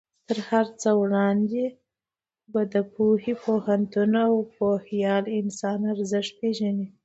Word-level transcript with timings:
تر 0.27 0.37
هر 0.49 0.65
څه 0.81 0.89
وړاندې 1.01 1.63
به 2.51 2.61
د 2.73 2.75
پوهې، 2.93 3.33
پوهنتون 3.45 4.11
او 4.27 4.33
پوهیال 4.55 5.23
انسان 5.39 5.79
ارزښت 5.93 6.31
پېژنې. 6.39 6.87